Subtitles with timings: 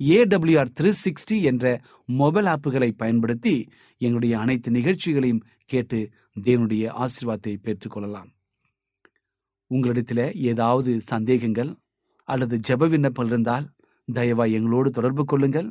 [0.00, 1.64] AWR three sixty என்ற
[2.20, 3.54] mobile ஆப்புகளை பயன்படுத்தி
[4.00, 5.98] எங்களுடைய அனைத்து நிகழ்ச்சிகளையும் கேட்டு
[6.46, 8.30] தேவனுடைய ஆசீர்வாதத்தை பெற்றுக்கொள்ளலாம்
[9.70, 11.70] உங்களிடத்தில் ஏதாவது சந்தேகங்கள்
[12.28, 13.66] அல்லது ஜெப விண்ணப்பம் இருந்தால்
[14.08, 15.68] தயவாய் எங்களோடு தொடர்பு கொள்ளுங்கள்.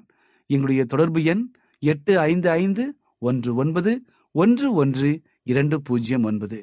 [0.50, 1.44] எங்களுடைய தொடர்பு எண்
[1.84, 2.84] எட்டு ஐந்து ஐந்து
[3.30, 3.92] ஒன்று ஒன்பது
[4.36, 5.10] ஒன்று ஒன்று
[5.52, 6.60] இரண்டு பூஜ்ஜியம் ஒன்பது.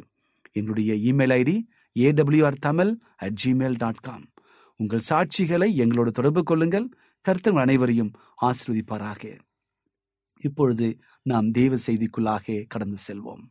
[0.52, 1.56] எங்களுடைய email ID
[1.96, 2.92] AWR Tamil
[3.24, 4.24] at Gmail dot com
[4.80, 6.86] உங்கள் சாட்சிகளை எங்களோடு தொடர்பு கொள்ளுங்கள்.
[7.24, 8.10] கர்த்தர் அனைவரையும்
[8.42, 9.22] ஆசிர்வதிப்பாராக.
[10.40, 10.86] இப்பொழுது
[11.22, 13.44] நாம் தெய்வ செய்திக்குள்ளாக கடந்து செல்வோம்.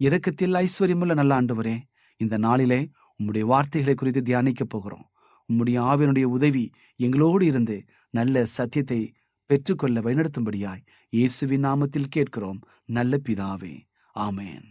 [0.00, 1.76] இரக்கத்தில் ஐஸ்வர்யமுள்ள நல்ல ஆண்டவரே
[2.20, 2.80] இந்த நாளிலே
[3.18, 5.06] உம்முடைய வார்த்தைகளை குறித்து தியானிக்கப் போகிறோம்.
[5.48, 7.76] உம்முடைய ஆவியனுடைய உதவி எங்களோடு இருந்து
[8.14, 9.00] நல்ல சத்தியத்தை
[9.50, 12.60] பெற்றுக்கொள்ள வழிநடத்தும்படியாய் இயேசுவின் நாமத்தில் கேட்கிறோம்.
[12.84, 13.76] நல்ல பிதாவே
[14.14, 14.66] ஆமேன்.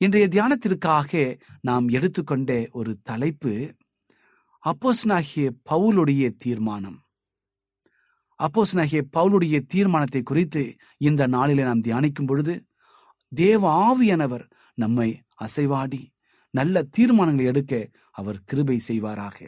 [0.00, 3.52] இன்றைய தியானத்திற்காக நாம் எடுத்துக்கொண்ட ஒரு தலைப்பு
[4.64, 6.98] அப்போஸ்னாகிய பவுலுடைய தீர்மானம்.
[8.40, 12.66] அப்போஸ்னாகிய பவுலுடைய தீர்மானத்தை குறித்து இந்த நாளிலே நாம் தியானிக்கும் பொழுது
[13.28, 16.02] தேவ ஆவியானவர் நம்மை அசைவாடி
[16.50, 19.38] நல்ல தீர்மானங்களை எடுக்க அவர் கிருபை செய்வாராக.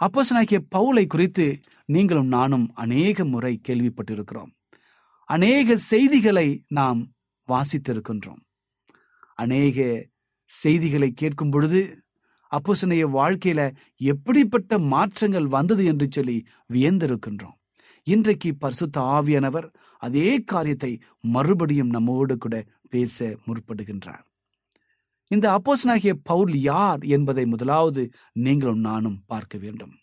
[0.00, 4.50] அப்போஸ்தலனாகிய பவுலை குறித்து நீங்களும் நானும் அநேக முறை கேள்விப்பட்டிருக்கிறோம்.
[5.24, 7.14] அநேக செய்திகளை நாம்
[7.48, 8.42] வாசித்திருக்கின்றோம்.
[9.34, 10.06] அநேக
[10.44, 12.03] செய்திகளை கேட்கும் பொழுது
[12.56, 13.60] அப்போசனைய வாழ்க்கையில
[14.10, 16.36] எப்படிப்பட்ட மாற்றங்கள் வந்தது என்று சொல்லி
[16.72, 17.56] வியந்திருக்கின்றோம்.
[18.06, 19.66] இன்றைக்கு பரிசுத்த ஆவியானவர்
[20.02, 20.92] அதே காரியத்தை
[21.34, 22.56] மறுபடியும் நம்மோடு கூட
[22.90, 24.24] பேச முற்படுகின்றார்.
[25.30, 29.94] இந்த அப்போசனாகிய பவுல் யார் என்பதை முதலாவது நீங்களும் நானும் பார்க்க வேண்டும்.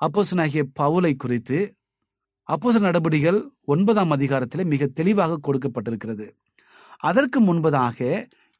[0.00, 1.58] அப்போசனாகிய பவுலை குறித்து
[2.48, 6.26] அப்போச நடபடிகள் ஒன்பதாம் அதிகாரத்தில் மிக தெளிவாக கொடுக்கப்பட்டிருக்கிறது.
[7.02, 7.98] அதற்கு முன்பதாக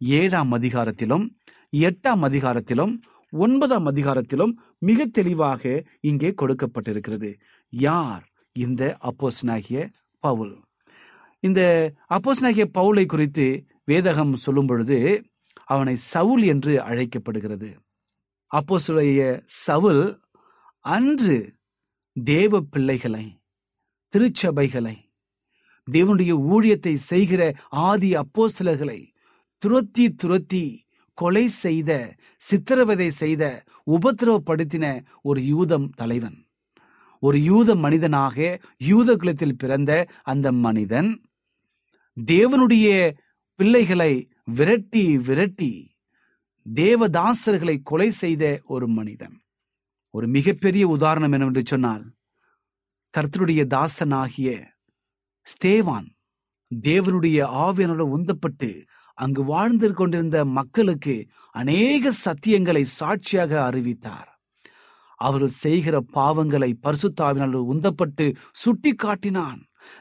[0.01, 1.25] ஏழாம் அதிகாரத்திலும்
[1.73, 2.95] எட்டாம் அதிகாரத்திலும்
[3.33, 5.63] ஒன்பதாம் அதிகாரத்திலும் மிக தெளிவாக
[6.01, 7.31] இங்கே கொடுக்கப்பட்டிருக்கிறது.
[7.71, 8.25] யார்
[8.57, 9.89] இந்த அப்போஸ்னாகிய
[10.25, 10.55] பவுல்?
[11.41, 11.61] இந்த
[12.09, 13.47] அப்போஸ்னாகிய பவுலை குறித்து
[13.87, 14.99] வேதகம் சொல்லும் பொழுது
[15.65, 17.71] அவனை சவுல் என்று அழைக்கப்படுகிறது.
[18.51, 19.25] அப்போஸ்தலனாகிய
[19.67, 20.03] சவுல்
[20.85, 21.39] அன்று
[22.15, 23.25] தேவ பிள்ளைகளை
[24.15, 24.97] திருச்சபைகளை
[25.89, 29.01] தேவனுடைய ஊழியத்தை செய்கிற ஆதி அப்போஸ்தலர்களை
[29.63, 30.65] துரத்தி துரத்தி
[31.21, 31.91] கொலை செய்த
[32.49, 33.45] சித்திரவதை செய்த
[33.87, 34.87] உபத்திரவப்படுத்தின
[35.23, 36.39] ஒரு யூதம் தலைவன்.
[37.23, 38.37] ஒரு யூத மனிதனாக
[38.91, 39.93] யூத குலத்தில் பிறந்த
[40.33, 41.11] அந்த மனிதன்
[42.17, 42.89] தேவனுடைய
[43.59, 44.13] பிள்ளைகளை
[44.59, 45.73] விரட்டி விரட்டி
[46.67, 49.37] தேவதாசர்களை கொலை செய்த ஒரு மனிதன்.
[50.15, 52.05] ஒரு மிகப்பெரிய உதாரணம் என்னவென்று சொன்னால்
[53.15, 54.49] கர்த்தருடைய தாசனாகிய
[55.47, 56.09] ஸ்தேவான்
[56.71, 58.71] தேவனுடைய ஆவியனோட உந்தப்பட்டு
[59.23, 61.15] அங்கு வாழ்ந்து கொண்டிருந்த மக்களுக்கு
[61.55, 64.29] அநேக சத்தியங்களை சாட்சியாக அறிவித்தார்.
[65.21, 68.27] அவர்கள் செய்கிற பாவங்களை பரிசுத்தாவினால் உந்தப்பட்டு
[68.63, 69.61] சுட்டி காட்டினான்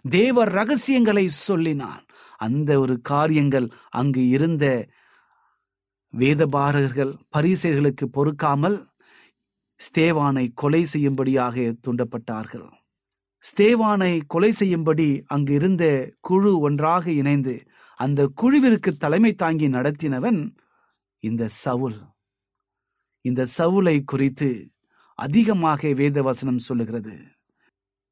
[0.09, 2.03] தேவ ரகசியங்களை சொல்லினான்.
[2.39, 3.67] அந்த ஒரு காரியங்கள்
[3.99, 4.65] அங்கு இருந்த
[6.13, 8.77] வேதபாரகர்கள் பரிசைகளுக்கு பொறுக்காமல்
[9.81, 12.67] ஸ்தேவானை கொலை செய்யும்படியாக தூண்டப்பட்டார்கள்.
[13.43, 15.83] ஸ்தேவானை கொலை செய்யும்படி அங்கு இருந்த
[16.27, 17.55] குழு ஒன்றாக இணைந்து
[17.99, 20.39] அந்த குழுவிற்கு தலைமை தாங்கி நடத்தினவன்
[21.23, 21.97] இந்த சவுல்.
[23.25, 24.49] இந்த சவுலை குறித்து
[25.19, 27.15] அதிகமாக வேதவசனம் சொல்லுகிறது.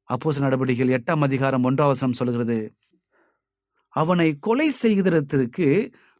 [0.08, 2.58] அப்போஸ் நடவடிக்கைகள் எட்டாம் அதிகாரம் ஒன்றாம் வசனம் சொல்கிறது
[3.94, 5.68] அவனை கொலை செய்கிறதற்கு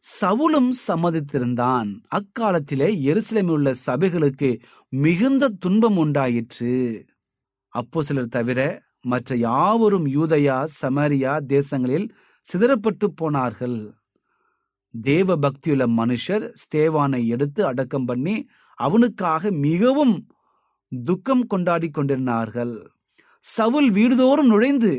[0.03, 1.89] சவுலும் சம்மதித்திருந்தான்.
[2.17, 4.49] அக்காலத்திலே எருசலேமில் உள்ள சபைகளுக்கு
[4.93, 6.73] மிகுந்த துன்பம் உண்டாயிற்று.
[7.73, 8.59] அப்போ சிலர் தவிர
[9.11, 12.07] மற்ற யாவரும் யூதயா சமரியா தேசங்களில்
[12.49, 13.79] சிதறப்பட்டு போனார்கள்.
[14.93, 18.35] தேவ பக்தியுள்ள மனுஷர் ஸ்தேவானை எடுத்து அடக்கம் பண்ணி
[18.79, 20.15] அவனுக்காக மிகவும்
[20.91, 22.75] துக்கம் கொண்டாடி கொண்டிருந்தார்கள்.
[23.43, 24.93] சவுல் வீடுதோறும் நுழைந்து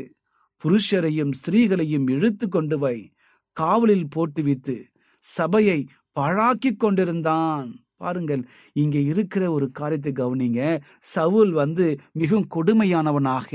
[0.63, 2.97] புருஷரையும் ஸ்திரீகளையும் இழுத்து கொண்டு வை
[3.57, 4.75] காவலில் போட்டு வைத்து
[5.23, 5.79] சபையை
[6.19, 7.69] பழாக்கி கொண்டிருந்தான்.
[7.97, 8.43] பாருங்கள்
[8.73, 10.61] இங்க இருக்கிற ஒரு காரியத்தை கவனிங்க.
[11.13, 13.51] சவுல் வந்து மிகவும் கொடுமையானவனாக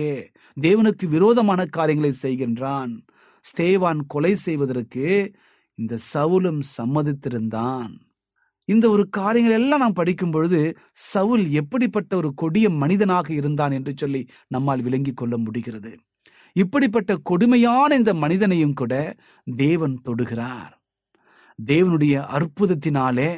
[0.56, 2.92] தேவனுக்கு விரோதமான காரியங்களை செய்கின்றான்.
[3.48, 5.06] ஸ்தேவான் கொலை செய்வதற்கு
[5.78, 7.92] இந்த சவுலும் சம்மதித்திருந்தான்.
[8.68, 10.60] இந்த ஒரு காரியங்கள் எல்லாம் நாம் படிக்கும் பொழுது
[10.90, 15.92] சவுல் எப்படிப்பட்ட ஒரு கொடிய மனிதனாக இருந்தான் என்று சொல்லி நம்மால் விளங்கிக் கொள்ள முடிகிறது.
[16.56, 18.94] இப்படிப்பட்ட கொடுமையான இந்த மனிதனையும் கூட
[19.56, 20.72] தேவன் தொடுகிறார்.
[21.58, 23.30] தேவனுடைய அற்புதத்தினாலே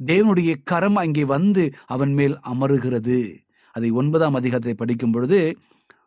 [0.00, 3.18] தேவனுடைய கரம் அங்கே வந்து அவன் மேல் அமருகிறது.
[3.74, 5.40] அதை ஒன்பதாம் அதிகாரத்தை படிக்கும் பொழுது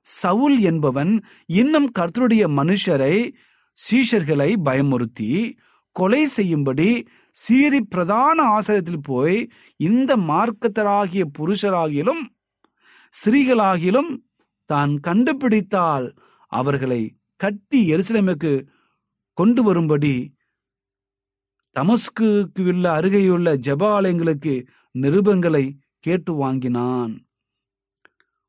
[0.06, 3.34] சவுல் என்பவன் இன்னும் கர்த்தருடைய மனுஷரை
[3.78, 5.56] சீஷர்களை பயமுறுத்தி
[5.92, 12.24] கொலை செய்யும்படி சீரி பிரதான ஆசிரியத்தில் போய் இந்த மார்க்கத்தராகிய புருஷராகிலும்
[13.10, 14.12] ஸ்திரீகளாகிலும்
[14.66, 16.16] தான் கண்டுபிடித்தால்
[16.48, 18.68] அவர்களை கட்டி எருசலேமுக்கு
[19.34, 20.36] கொண்டு வரும்படி
[21.76, 27.23] தமஸ்குக்கு உள்ள அருகேயுள்ள ஜபாலயங்களுக்கு நிருபங்களை கேட்டு வாங்கினான்.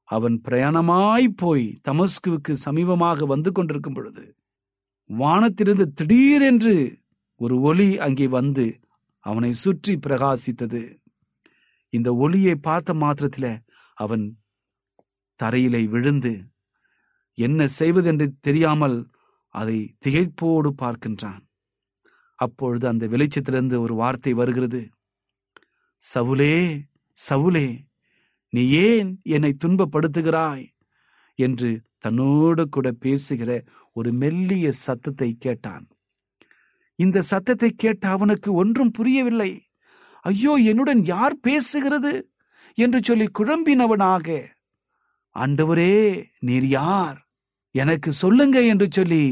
[0.08, 4.24] அவன் பிரயாணமாய் போய் தமஸ்குவுக்கு சமீபமாக வந்து கொண்டிருக்கும் பொழுது
[5.10, 6.74] வானத்திலிருந்து திடீரென்று
[7.40, 8.66] ஒரு ஒளி அங்கே வந்து
[9.24, 10.82] அவனை சுற்றி பிரகாசித்தது.
[11.92, 13.52] இந்த ஒளியை பார்த்த மாத்திரத்தில்
[13.98, 14.24] அவன்
[15.40, 16.32] தரையிலே விழுந்து
[17.38, 18.96] என்ன செய்வதென்று தெரியாமல்
[19.54, 21.42] அதை திகைப்போடு பார்க்கின்றான்.
[22.38, 24.82] அப்பொழுது அந்த வெளிச்சத்திலிருந்து ஒரு வார்த்தை வருகிறது.
[26.02, 26.54] சவுலே
[27.18, 27.66] சவுலே
[28.54, 30.64] நீ ஏன் என்னை துன்பப்படுத்துகிறாய்?
[31.38, 33.50] என்று தன்னோடு கூட பேசுகிற
[33.92, 35.86] ஒரு மெல்லிய சத்தத்தை கேட்டான்.
[36.98, 39.52] இந்த சத்தத்தை கேட்ட அவனுக்கு ஒன்றும் புரியவில்லை.
[40.24, 42.12] ஐயோ என்னுடன் யார் பேசுகிறது?
[42.78, 44.28] என்று சொல்லி குழம்பினவனாக
[45.36, 45.96] ஆண்டவரே
[46.38, 47.18] நீர் யார்?
[47.74, 49.24] எனக்கு சொல்லுங்க என்று சொல்லி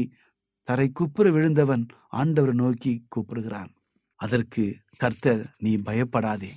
[0.67, 3.71] தரை குப்புற விழுந்தவன் ஆண்டவர் நோக்கி கூப்பிடுகிறான்.
[4.19, 4.63] அதற்கு
[4.97, 6.53] கர்த்தர் நீ பயப்படாதே.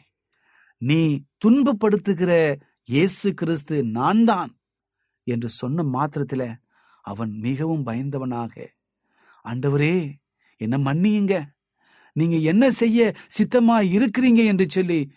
[0.78, 4.50] நீ துன்பப்படுத்துகிற இயேசு கிறிஸ்து நான் தான்
[5.26, 6.42] என்று சொன்ன மாத்திரத்துல
[7.04, 8.54] அவன் மிகவும் பயந்தவனாக.
[9.44, 10.14] ஆண்டவரே
[10.60, 11.34] என்ன மன்னியுங்க.
[12.12, 15.12] நீங்க என்ன செய்ய சித்தமா இருக்கிறீங்க என்று சொல்லி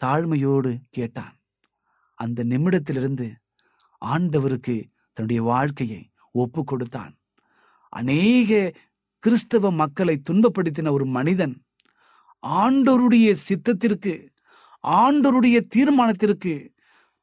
[0.00, 1.34] தாழ்மையோடு கேட்டான்.
[2.18, 3.26] அந்த நிமிடத்திலிருந்து
[4.02, 4.76] ஆண்டவருக்கு
[5.12, 7.12] தன்னுடைய வாழ்க்கையை ஒப்பு கொடுத்தான்.
[7.88, 8.72] அநேக
[9.18, 11.54] கிறிஸ்தவ மக்களை துன்பப்படுத்தின ஒரு மனிதன்
[12.42, 14.14] ஆண்டவருடைய சித்தத்திற்கு
[14.84, 16.54] ஆண்டருடைய தீர்மானத்திற்கு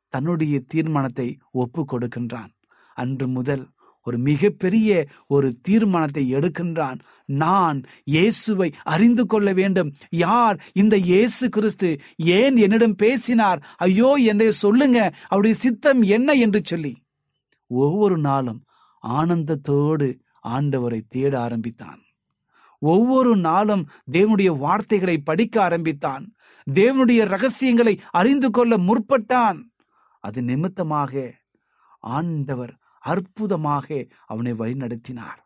[0.09, 2.51] தன்னுடைய தீர்மானத்தை ஒப்பு கொடுக்கின்றான்
[2.93, 3.69] அன்று முதல்
[4.03, 6.99] ஒரு மிகப்பெரிய ஒரு தீர்மானத்தை எடுக்கின்றான்.
[7.25, 9.93] நான் இயேசுவை அறிந்து கொள்ள வேண்டும்.
[10.09, 11.99] யார் இந்த இயேசு கிறிஸ்து?
[12.17, 13.63] ஏன் என்னிடம் பேசினார்?
[13.77, 15.13] ஐயோ என்னை சொல்லுங்க.
[15.27, 16.93] அவருடைய சித்தம் என்ன என்று சொல்லி.
[17.67, 18.63] ஒவ்வொரு நாளும்
[19.03, 22.01] ஆனந்தத்தோடு ஆண்டவரை தேட ஆரம்பித்தான்.
[22.79, 26.33] ஒவ்வொரு நாளும் தேவனுடைய வார்த்தைகளை படிக்க ஆரம்பித்தான்.
[26.69, 29.61] தேவனுடைய ரகசியங்களை அறிந்து கொள்ள முற்பட்டான்.
[30.19, 31.33] அது நிமித்தமாக
[31.99, 35.39] ஆண்டவர் அற்புதமாக அவனை வழிநடத்தினார்.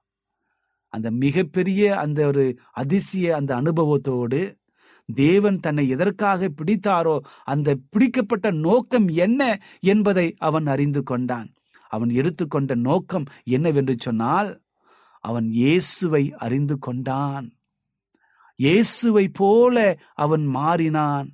[0.89, 4.57] அந்த மிகப்பெரிய அந்த ஒரு அதிசய அந்த அனுபவத்தோடு
[5.05, 11.53] தேவன் தன்னை எதற்காக பிடித்தாரோ அந்த பிடிக்கப்பட்ட நோக்கம் என்ன என்பதை அவன் அறிந்து கொண்டான்.
[11.87, 14.61] அவன் எடுத்துக்கொண்ட நோக்கம் என்னவென்று சொன்னால்
[15.19, 17.54] அவன் இயேசுவை அறிந்து கொண்டான்.
[18.55, 21.27] இயேசுவை போல அவன் மாறினான்.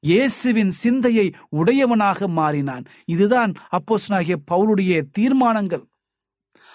[0.00, 2.84] இயேசுவின் சிந்தையை உடையவனாக மாறினான்.
[3.04, 5.84] இதுதான் அப்போஸ்தலனாகிய பவுலுடைய தீர்மானங்கள்.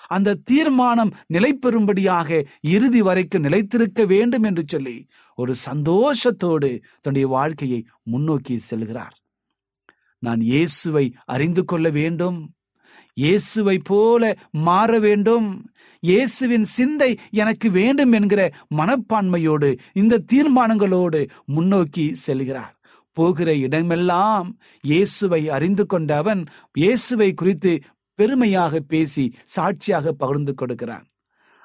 [0.07, 6.69] அந்த தீர்மானம் நிலை பெறும்படியாக இறுதி வரைக்கும் நிலைத்திருக்க வேண்டும் என்று சொல்லி ஒரு சந்தோஷத்தோடு
[7.01, 9.15] தன்னுடைய வாழ்க்கையை முன்னோக்கி செல்கிறார்.
[10.19, 12.56] நான் இயேசுவை அறிந்து கொள்ள வேண்டும்.
[13.17, 14.23] இயேசுவை போல
[14.67, 15.49] மாற வேண்டும்.
[16.03, 18.41] இயேசுவின் சிந்தை எனக்கு வேண்டும் என்கிற
[18.79, 19.69] மனப்பான்மையோடு
[20.01, 21.21] இந்த தீர்மானங்களோடு
[21.55, 22.73] முன்னோக்கி செல்கிறார்.
[23.17, 24.49] போகிற இடமெல்லாம்
[24.89, 26.41] இயேசுவை அறிந்து கொண்ட அவன்
[26.81, 27.73] இயேசுவை குறித்து
[28.19, 31.05] பெருமையாக பேசி சாட்சியாக பகிர்ந்து கொடுக்கிறான்.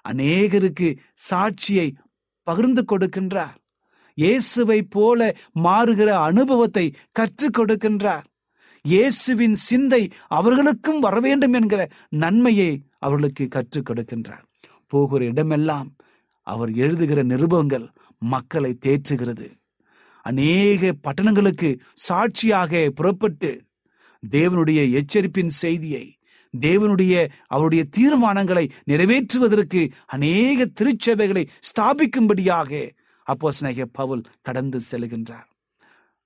[0.05, 0.89] அநேகருக்கு
[1.31, 1.89] சாட்சியை
[2.47, 3.57] பகிர்ந்து கொடுக்கின்றார்.
[4.19, 5.21] இயேசுவை போல
[5.67, 8.27] மாறுகிற அனுபவத்தை கற்றுக் கொடுக்கின்றார்.
[8.85, 14.43] இயேசுவின் சிந்தை அவர்களுக்கும் வர வேண்டும் என்கிற நன்மையை அவர்களுக்கு கற்றுக் கொடுக்கின்றார்.
[14.87, 15.97] போகிற இடமெல்லாம்
[16.43, 19.49] அவர் எழுதுகிற நிருபங்கள் மக்களை தேற்றுகிறது.
[20.23, 23.63] அநேக பட்டணங்களுக்கு சாட்சியாக புறப்பட்டு
[24.31, 26.17] தேவனுடைய எச்சரிப்பின் செய்தியை
[26.61, 32.91] தேவனுடைய அவருடைய தீர்மானங்களை நிறைவேற்றுவதற்கு அநேக திருச்சபைகளை ஸ்தாபிக்கும்படியாக
[33.23, 33.51] அப்போ
[33.93, 35.49] பவுல் கடந்து செல்கின்றார்.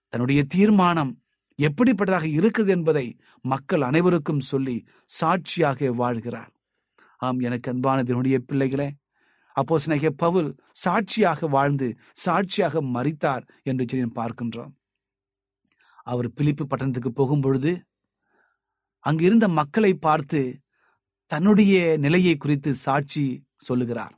[0.09, 1.21] தன்னுடைய தீர்மானம்
[1.59, 3.07] எப்படிப்பட்டதாக இருக்குது என்பதை
[3.45, 4.77] மக்கள் அனைவருக்கும் சொல்லி
[5.19, 6.53] சாட்சியாக வாழ்கிறார்.
[7.21, 8.89] ஆம் எனக்கு அன்பான தேவனுடைய பிள்ளைகளே
[9.85, 10.49] சினகிய பவுல்
[10.85, 11.87] சாட்சியாக வாழ்ந்து
[12.25, 14.73] சாட்சியாக மறித்தார் என்று சொல்லி பார்க்கின்றோம்.
[16.11, 17.73] அவர் பிலிப்பு பட்டணத்துக்கு போகும் பொழுது
[19.05, 20.41] அங்கிருந்த மக்களை பார்த்து
[21.31, 23.25] தன்னுடைய நிலையை குறித்து சாட்சி
[23.57, 24.15] சொல்லுகிறார்.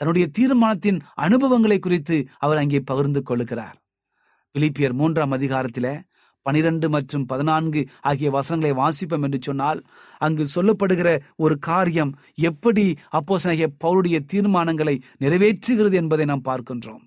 [0.00, 3.76] தன்னுடைய தீர்மானத்தின் அனுபவங்களை குறித்து அவர் அங்கே பகிர்ந்து கொள்ளுகிறார்.
[4.54, 5.94] பிலிப்பியர் மூன்றாம் அதிகாரத்திலே
[6.42, 9.80] பனிரெண்டு மற்றும் பதினான்கு ஆகிய வசனங்களை வாசிப்போம் என்று சொன்னால்
[10.18, 17.02] அங்கு சொல்லப்படுகிற ஒரு காரியம் எப்படி அப்போஸ்தலனாகிய பவுருடைய தீர்மானங்களை நிறைவேற்றுகிறது என்பதை நாம் பார்க்கின்றோம்.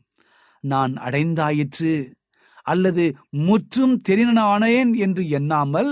[0.63, 1.94] நான் அடைந்தாயிற்று
[2.63, 5.92] அல்லது முற்றும் தெரினானேன் என்று எண்ணாமல்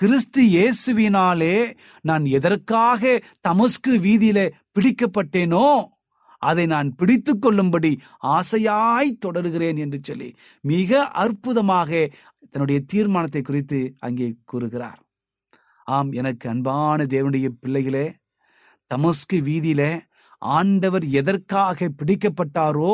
[0.00, 1.56] கிறிஸ்து இயேசுவினாலே
[2.02, 4.38] நான் எதற்காக தமஸ்கு வீதியில
[4.74, 5.68] பிடிக்கப்பட்டேனோ
[6.42, 7.92] அதை நான் பிடித்து கொள்ளும்படி
[8.36, 10.28] ஆசையாய் தொடருகிறேன் என்று சொல்லி
[10.64, 11.90] மிக அற்புதமாக
[12.50, 15.00] தன்னுடைய தீர்மானத்தை குறித்து அங்கே கூறுகிறார்.
[15.86, 18.06] ஆம் எனக்கு அன்பான தேவனுடைய பிள்ளைகளே
[18.90, 19.82] தமஸ்கு வீதியில
[20.42, 22.92] ஆண்டவர் எதற்காக பிடிக்கப்பட்டாரோ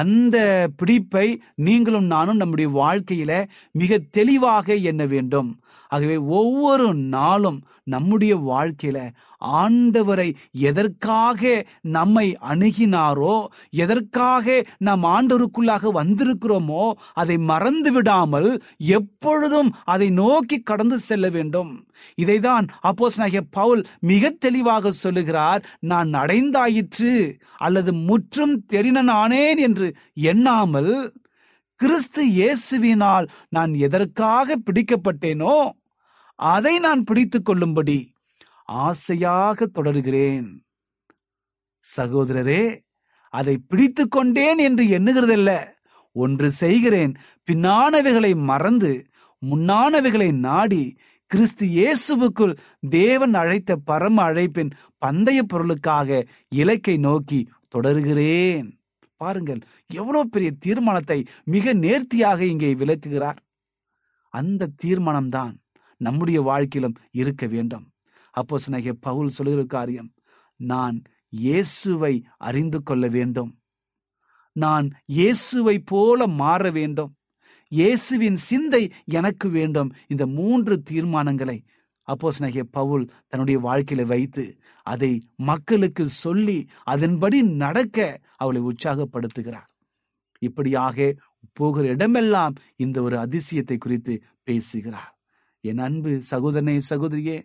[0.00, 0.36] அந்த
[0.76, 3.32] பிடிப்பை நீங்களும் நானும் நம்முடைய வாழ்க்கையில
[3.70, 5.50] மிக தெளிவாக எண்ண வேண்டும்.
[5.88, 8.98] ஆகவே ஒவ்வொரு நாளும் நம்முடைய வாழ்க்கையில
[9.42, 20.98] ஆண்டவரை எதற்காக நம்மை அணுகினாரோ எதற்காக நாம் ஆண்டவருக்குள்ளாக வந்திருக்கிறோமோ அதை மறந்து விடாமல் எப்பொழுதும் அதை நோக்கி கடந்து
[20.98, 21.86] செல்ல வேண்டும்.
[22.22, 30.92] இதைதான் அப்போஸ்தலனாகிய பவுல் மிக தெளிவாக சொல்லுகிறார் நான் அடைந்தாயிற்று அல்லது முற்றும் தெரினனானேன் என்று எண்ணாமல்
[31.80, 35.56] கிறிஸ்து இயேசுவினால் நான் எதற்காக பிடிக்கப்பட்டேனோ
[36.34, 37.98] அதை நான் பிடித்து கொள்ளும்படி
[38.64, 40.46] ஆசையாக தொடர்கிறேன்.
[41.84, 42.64] சகோதரரே
[43.34, 45.50] அதை பிடித்து கொண்டேன் என்று எண்ணுகிறதல்ல
[46.16, 47.12] ஒன்று செய்கிறேன்.
[47.48, 48.92] பின்னானவைகளை மறந்து
[49.42, 50.84] முன்னானவைகளை நாடி
[51.30, 52.54] கிறிஸ்து இயேசுவுக்குள்
[52.88, 58.66] தேவன் அழைத்த பரம அழைப்பின் பந்தய பொருளுக்காக இலக்கை நோக்கி தொடருகிறேன்.
[59.16, 59.60] பாருங்கள்
[60.00, 63.38] எவ்வளவு பெரிய தீர்மானத்தை மிக நேர்த்தியாக இங்கே விளக்குகிறார்.
[64.34, 65.54] அந்த தீர்மானம்தான்
[66.00, 67.84] நம்முடைய வாழ்க்கையிலும் இருக்க வேண்டும்.
[68.30, 70.10] அப்போ சொன்ன பவுல் சொல்லுகிற காரியம்
[70.60, 70.96] நான்
[71.28, 73.52] இயேசுவை அறிந்து கொள்ள வேண்டும்.
[74.56, 77.12] நான் இயேசுவை போல மாற வேண்டும்.
[77.72, 79.90] இயேசுவின் சிந்தை எனக்கு வேண்டும்.
[80.08, 81.58] இந்த மூன்று தீர்மானங்களை
[82.08, 84.44] அப்போஸ் நகிய பவுல் தன்னுடைய வாழ்க்கையில வைத்து
[84.86, 85.12] அதை
[85.50, 86.58] மக்களுக்கு சொல்லி
[86.92, 87.98] அதன்படி நடக்க
[88.42, 89.68] அவளை உற்சாகப்படுத்துகிறார்.
[90.42, 90.96] இப்படியாக
[91.52, 95.12] போகிற இடமெல்லாம் இந்த ஒரு அதிசயத்தை குறித்து பேசுகிறார்.
[95.64, 97.38] என் அன்பு சகோதரனே சகோதரியே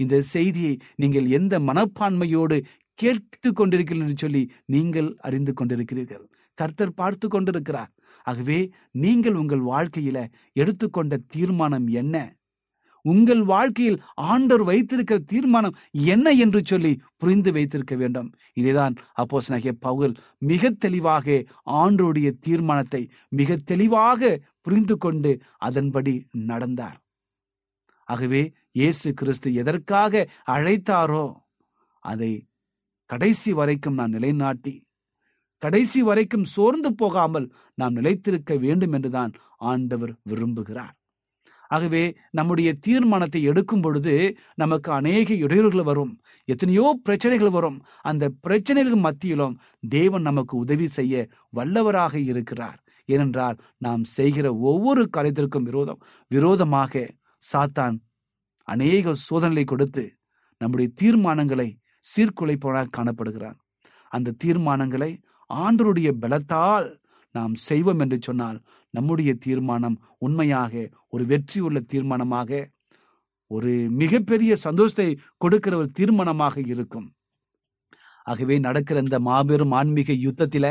[0.00, 2.56] இந்த செய்தியை நீங்கள் எந்த மனப்பான்மையோடு
[2.98, 4.42] கேட்டு கொண்டிருக்கிறீர்கள் என்று சொல்லி
[4.74, 6.24] நீங்கள் அறிந்து கொண்டிருக்கிறீர்கள்.
[6.58, 7.92] கர்த்தர் பார்த்து கொண்டிருக்கிறார்.
[8.26, 8.58] ஆகவே
[9.04, 10.18] நீங்கள் உங்கள் வாழ்க்கையில
[10.52, 12.16] எடுத்துக்கொண்ட தீர்மானம் என்ன?
[13.12, 13.98] உங்கள் வாழ்க்கையில்
[14.30, 15.78] ஆண்டவர் வைத்திருக்கிற தீர்மானம்
[16.12, 18.28] என்ன என்று சொல்லி புரிந்து வைத்திருக்க வேண்டும்.
[18.60, 20.14] இதைதான் அப்போஸ் நகிய பவுல்
[20.50, 21.36] மிக தெளிவாக
[21.82, 23.02] ஆண்டருடைய தீர்மானத்தை
[23.40, 24.30] மிக தெளிவாக
[24.62, 25.32] புரிந்து கொண்டு
[25.68, 26.14] அதன்படி
[26.50, 26.98] நடந்தார்.
[28.08, 28.42] ஆகவே
[28.72, 31.26] இயேசு கிறிஸ்து எதற்காக அழைத்தாரோ
[32.04, 32.32] அதை
[33.10, 34.74] கடைசி வரைக்கும் நான் நிலைநாட்டி
[35.62, 37.46] கடைசி வரைக்கும் சோர்ந்து போகாமல்
[37.78, 39.32] நாம் நிலைத்திருக்க வேண்டும் என்றுதான்
[39.70, 40.94] ஆண்டவர் விரும்புகிறார்.
[41.68, 44.14] ஆகவே நம்முடைய தீர்மானத்தை எடுக்கும் பொழுது
[44.54, 46.12] நமக்கு அநேக இடையூறுகள் வரும்.
[46.48, 47.78] எத்தனையோ பிரச்சனைகள் வரும்.
[48.02, 49.54] அந்த பிரச்சனைகள் மத்தியிலும்
[49.88, 51.14] தேவன் நமக்கு உதவி செய்ய
[51.56, 52.78] வல்லவராக இருக்கிறார்.
[53.08, 56.00] ஏனென்றால் நாம் செய்கிற ஒவ்வொரு காரியத்திற்கும் விரோதம்
[56.30, 57.02] விரோதமாக
[57.42, 57.96] சாத்தான்
[58.68, 60.04] அநேக சோதனைகளை கொடுத்து
[60.60, 61.68] நம்முடைய தீர்மானங்களை
[62.10, 63.58] சீர்குலைப்பவனாக காணப்படுகிறான்.
[64.12, 65.10] அந்த தீர்மானங்களை
[65.50, 66.86] ஆண்டருடைய பலத்தால்
[67.34, 68.58] நாம் செய்வோம் என்று சொன்னால்
[68.96, 70.74] நம்முடைய தீர்மானம் உண்மையாக
[71.14, 72.60] ஒரு வெற்றி உள்ள தீர்மானமாக
[73.50, 75.08] ஒரு மிகப்பெரிய சந்தோஷத்தை
[75.42, 77.08] கொடுக்கிற ஒரு தீர்மானமாக இருக்கும்.
[78.26, 80.66] ஆகவே நடக்கிற இந்த மாபெரும் ஆன்மீக யுத்தத்தில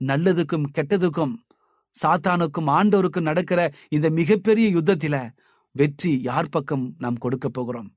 [0.00, 1.34] நல்லதுக்கும் கெட்டதுக்கும்
[1.94, 3.60] சாத்தானுக்கும் ஆண்டவருக்கும் நடக்கிற
[3.96, 5.16] இந்த மிகப்பெரிய யுத்தத்தில
[5.74, 7.88] வெற்றி யார் பக்கம் நாம் கொடுக்க போகிறோம்?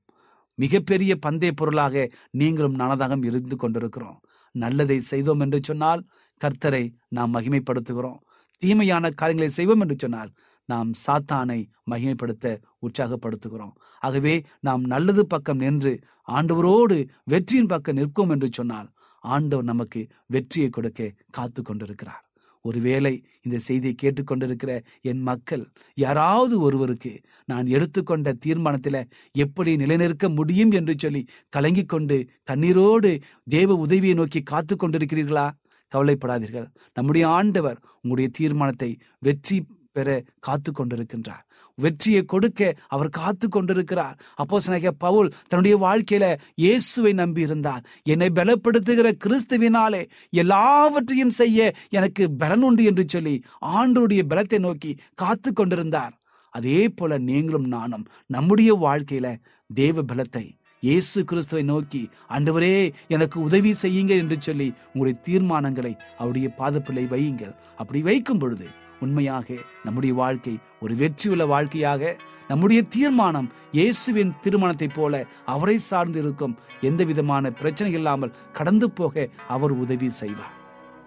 [0.58, 2.04] மிகப்பெரிய பந்தய பொருளாக
[2.40, 4.18] நீங்களும் நானதாகம் இருந்து கொண்டிருக்கிறோம்.
[4.54, 6.00] நல்லதை செய்தோம் என்று சொன்னால்
[6.40, 6.84] கர்த்தரை
[7.16, 8.18] நாம் மகிமைப்படுத்துகிறோம்.
[8.62, 10.30] தீமையான காரியங்களை செய்வோம் என்று சொன்னால்
[10.68, 12.46] நாம் சாத்தானை மகிமைப்படுத்த
[12.86, 13.74] உற்சாகப்படுத்துகிறோம்.
[14.02, 15.92] ஆகவே நாம் நல்லது பக்கம் நின்று
[16.28, 18.88] ஆண்டவரோடு வெற்றியின் பக்கம் நிற்கும் என்று சொன்னால்
[19.24, 22.24] ஆண்டவர் நமக்கு வெற்றியை கொடுக்க காத்து கொண்டிருக்கிறார்.
[22.64, 24.72] ஒருவேளை இந்த செய்தியை கேட்டுக்கொண்டிருக்கிற
[25.10, 25.62] என் மக்கள்
[25.98, 27.12] யாராவது ஒருவருக்கு
[27.44, 28.98] நான் எடுத்துக்கொண்ட தீர்மானத்தில்
[29.34, 31.22] எப்படி நிலைநிற்க முடியும் என்று சொல்லி
[31.56, 32.18] கலங்கிக் கொண்டு
[32.50, 33.12] கண்ணீரோடு
[33.48, 35.46] தேவ உதவியை நோக்கி காத்து கொண்டிருக்கிறீர்களா
[35.92, 36.68] கவலைப்படாதீர்கள்.
[36.94, 39.58] நம்முடைய ஆண்டவர் உங்களுடைய தீர்மானத்தை வெற்றி
[39.92, 40.08] பெற
[40.40, 41.44] காத்து கொண்டிருக்கின்றார்
[41.78, 44.58] வெற்றியை கொடுக்க அவர் காத்து கொண்டிருக்கிறார் அப்போ
[44.98, 46.24] பவுல் தன்னுடைய வாழ்க்கையில
[46.54, 47.82] இயேசுவை நம்பி இருந்தார்.
[48.02, 53.34] என்னை பலப்படுத்துகிற கிறிஸ்துவினாலே எல்லாவற்றையும் செய்ய எனக்கு பலன் உண்டு என்று சொல்லி
[53.78, 56.14] ஆண்டோடைய பலத்தை நோக்கி காத்து கொண்டிருந்தார்
[56.54, 59.28] அதே போல நீங்களும் நானும் நம்முடைய வாழ்க்கையில
[59.70, 60.46] தேவ பலத்தை
[60.82, 62.74] இயேசு கிறிஸ்துவை நோக்கி ஆண்டவரே
[63.14, 67.54] எனக்கு உதவி செய்யுங்க என்று சொல்லி உங்களுடைய தீர்மானங்களை அவருடைய பாதப்பிள்ளை வையுங்கள்.
[67.76, 68.66] அப்படி வைக்கும் பொழுது
[69.00, 69.48] உண்மையாக
[69.84, 72.12] நம்முடைய வாழ்க்கை ஒரு வெற்றியுள்ள வாழ்க்கையாக
[72.48, 79.74] நம்முடைய தீர்மானம் இயேசுவின் திருமணத்தைப் போல அவரை சார்ந்து இருக்கும் எந்த விதமான பிரச்சனை இல்லாமல் கடந்து போக அவர்
[79.84, 80.56] உதவி செய்வார்.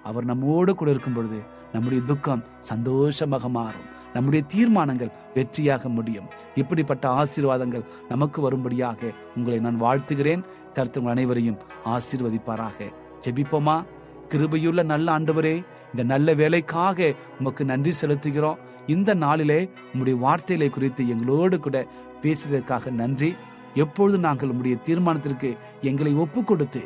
[0.04, 1.42] அவர் நம்மோடு கூட இருக்கும் பொழுது
[1.74, 3.90] நம்முடைய துக்கம் சந்தோஷமாக மாறும்.
[4.14, 6.28] நம்முடைய தீர்மானங்கள் வெற்றியாக முடியும்.
[6.56, 10.44] இப்படிப்பட்ட ஆசீர்வாதங்கள் நமக்கு வரும்படியாக உங்களை நான் வாழ்த்துகிறேன்.
[10.74, 12.92] கருத்து அனைவரையும் ஆசீர்வதிப்பாராக.
[13.22, 13.86] ஜெபிப்போமா?
[14.30, 18.58] கிருபையுள்ள நல்ல ஆண்டவரே இந்த நல்ல வேலைக்காக உமக்கு நன்றி செலுத்துகிறோம்.
[18.88, 21.88] இந்த நாளிலே உம்முடைய வார்த்தைகளை குறித்து எங்களோடு கூட
[22.22, 23.36] பேசியதற்காக நன்றி.
[23.74, 26.82] எப்பொழுது நாங்கள் உம்முடைய தீர்மானத்திற்கு எங்களை ஒப்பு கொடுத்து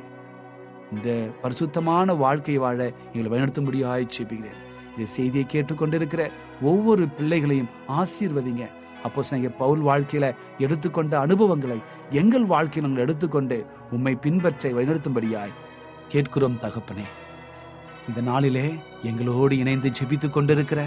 [0.96, 4.67] இந்த பரிசுத்தமான வாழ்க்கை வாழ எங்களை வழிநடத்தும்படியாக செய்கிறேன்
[4.98, 6.22] இந்த செய்தியை கேட்டுக்கொண்டிருக்கிற
[6.62, 8.64] ஒவ்வொரு பிள்ளைகளையும் ஆசீர்வதிங்க.
[9.06, 10.26] அப்போ நீங்க பவுல் வாழ்க்கையில
[10.66, 11.78] எடுத்துக்கொண்ட அனுபவங்களை
[12.20, 13.58] எங்கள் வாழ்க்கையில் நாங்கள் எடுத்துக்கொண்டு
[13.96, 15.58] உம்மை பின்பற்ற வழிநடத்தும்படியாய்
[16.14, 17.06] கேட்கிறோம் தகப்பனே.
[18.08, 18.66] இந்த நாளிலே
[19.10, 20.82] எங்களோடு இணைந்து ஜெபித்துக் கொண்டிருக்கிற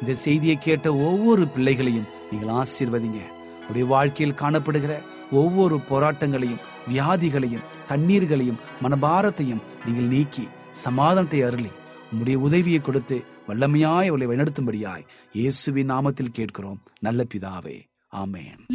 [0.00, 3.20] இந்த செய்தியை கேட்ட ஒவ்வொரு பிள்ளைகளையும் நீங்கள் ஆசீர்வதிங்க.
[3.68, 4.92] உடைய வாழ்க்கையில் காணப்படுகிற
[5.40, 10.44] ஒவ்வொரு போராட்டங்களையும் வியாதிகளையும் கண்ணீர்களையும் மனபாரத்தையும் நீங்கள் நீக்கி
[10.84, 11.72] சமாதானத்தை அருளி
[12.10, 13.16] உம்முடைய உதவியை கொடுத்து
[13.48, 16.82] வல்லமையாய் அவளை வழிநடத்தும்படியாய் இயேசுவின் நாமத்தில் கேட்கிறோம்.
[17.00, 17.82] நல்ல பிதாவே.
[18.16, 18.66] ஆமேன்.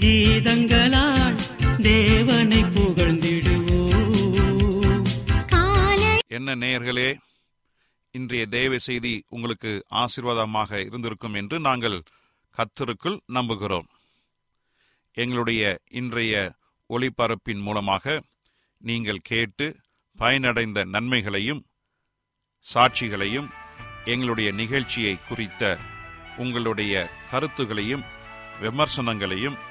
[0.00, 1.36] கீதங்களால்
[1.82, 3.90] தேவனை புகழ்ந்திடுவோம்.
[6.26, 7.18] என்ன நேயர்களே
[8.10, 12.02] இன்றைய தேவ செய்தி உங்களுக்கு ஆசீர்வாதமாக இருந்திருக்கும் என்று நாங்கள்
[12.56, 13.88] கத்தருக்குள் நம்புகிறோம்.
[15.12, 16.54] எங்களுடைய இன்றைய
[16.90, 18.22] ஒளிபரப்பின் மூலமாக
[18.78, 19.76] நீங்கள் கேட்டு
[20.18, 21.66] பயனடைந்த நன்மைகளையும்
[22.74, 23.48] சாட்சிகளையும்
[24.04, 25.78] எங்களுடைய நிகழ்ச்சியை குறித்த
[26.36, 28.04] உங்களுடைய கருத்துகளையும்
[28.60, 29.70] விமர்சனங்களையும்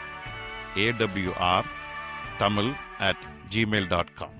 [0.75, 1.65] AWR
[2.37, 4.33] Tamil at Gmail dot com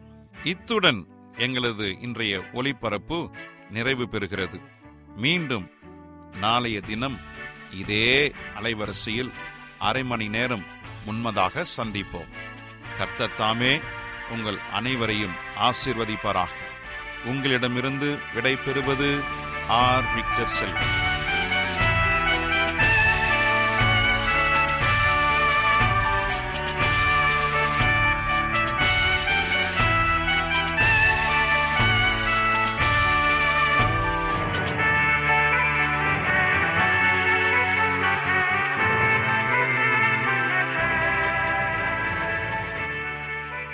[0.44, 3.32] இத்துடன் எங்களது இன்றைய ஒளிபரப்பு
[3.70, 4.62] நிறைவு பெறுகிறது.
[5.16, 5.72] மீண்டும்
[6.34, 7.20] நாளைய தினம்
[7.72, 9.32] இதே அலைவரிசையில்
[9.80, 10.66] அரை மணி நேரம்
[11.06, 12.32] முன்மதாக சந்திப்போம்.
[12.98, 13.80] கர்த்தர் தாமே
[14.30, 16.54] உங்கள் அனைவரையும் ஆசிர்வதிப்பாராக.
[17.26, 19.22] உங்களிடமிருந்து விடை பெறுவது
[19.68, 20.14] ஆர்.
[20.14, 21.11] விக்டர் செல்வன்.